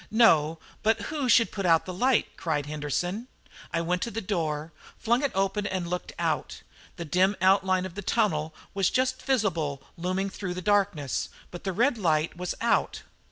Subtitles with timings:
[0.09, 3.27] "No; but who should put out the light?" cried Henderson.
[3.71, 6.63] I went to the door, flung it open, and looked out.
[6.95, 11.71] The dim outline of the tunnel was just visible looming through the darkness, but the
[11.71, 13.03] red light was out.